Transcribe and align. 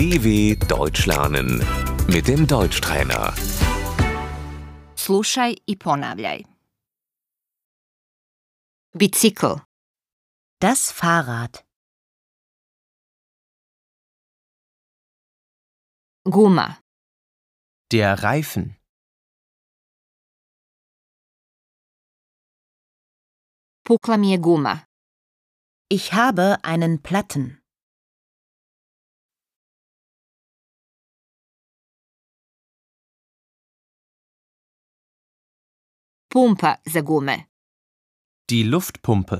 DW 0.00 0.56
Deutsch 0.76 1.04
lernen 1.06 1.48
mit 2.14 2.26
dem 2.26 2.46
Deutschtrainer. 2.46 3.24
Slušaj 4.96 5.52
i 5.66 5.76
ponavljaj. 5.76 6.38
Bicikl, 8.98 9.52
Das 10.62 10.80
Fahrrad. 10.92 11.64
guma, 16.24 16.68
Der 17.92 18.22
Reifen. 18.22 18.76
pukla 23.84 24.16
mi 24.16 24.30
je 24.30 24.38
guma, 24.38 24.84
Ich 25.92 26.12
habe 26.12 26.56
einen 26.64 27.02
Platten. 27.02 27.59
Pumpa 36.32 36.70
za 36.92 37.00
gume, 37.02 37.36
Die 38.50 38.64
Luftpumpe. 38.64 39.38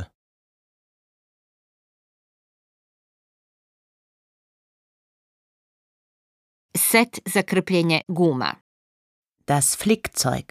set 6.90 7.20
za 7.34 7.42
krpljenje 7.42 8.00
guma, 8.08 8.50
Das 9.46 9.76
Flickzeug. 9.76 10.46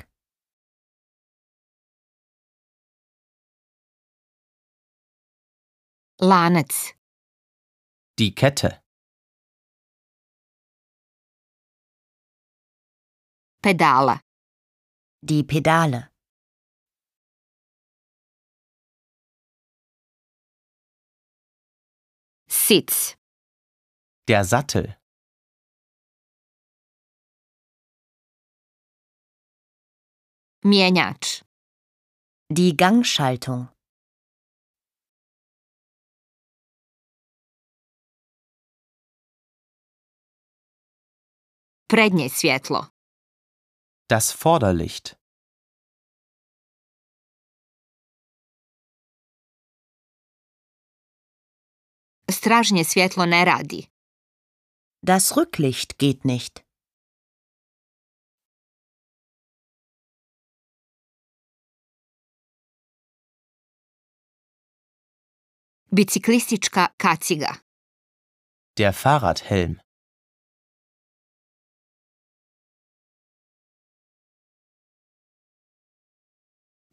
lanac, 6.21 6.73
Die 8.19 8.31
Kette. 8.35 8.81
pedala, 13.61 14.19
Die 15.21 15.43
Pedale. 15.43 16.08
Sic, 22.69 23.17
Der 24.27 24.43
Sattel. 24.43 24.95
mjenjač, 30.63 31.43
Die 32.57 32.75
Gangschaltung. 32.77 33.69
prednje 41.87 42.29
svjetlo, 42.29 42.85
Das 44.07 44.31
Vorderlicht. 44.31 45.18
Stražnje 52.39 52.83
svjetlo 52.91 53.25
ne 53.25 53.41
radi, 53.45 53.81
Das 55.09 55.25
Rücklicht 55.37 55.89
geht 56.01 56.21
nicht. 56.25 56.55
biciklistička 65.95 66.87
kaciga, 66.97 67.51
Der 68.77 68.93
Fahrradhelm. 68.93 69.79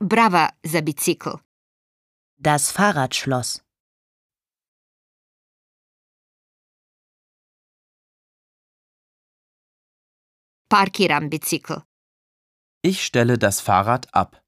brava 0.00 0.48
za 0.64 0.80
bicikl, 0.82 1.30
Das 2.38 2.70
Fahrradschloss. 2.72 3.65
Parkiram 10.68 11.30
bicikl, 11.30 11.82
Ich 12.82 13.04
stelle 13.04 13.36
das 13.38 13.60
Fahrrad 13.60 14.14
ab. 14.14 14.42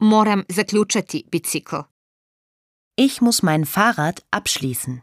moram 0.00 0.44
zaključati 0.48 1.24
bicikl, 1.30 1.84
Ich 2.96 3.20
muss 3.20 3.42
mein 3.42 3.64
Fahrrad 3.64 4.24
abschließen. 4.30 5.02